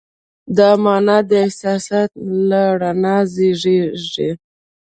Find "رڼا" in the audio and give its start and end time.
2.81-3.17